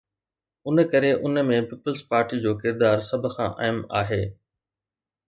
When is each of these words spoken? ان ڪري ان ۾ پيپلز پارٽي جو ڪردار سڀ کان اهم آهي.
ان 0.69 0.77
ڪري 0.91 1.11
ان 1.25 1.35
۾ 1.49 1.59
پيپلز 1.69 1.99
پارٽي 2.09 2.35
جو 2.45 2.51
ڪردار 2.63 2.97
سڀ 3.11 3.23
کان 3.35 3.49
اهم 3.63 3.79
آهي. 4.01 4.21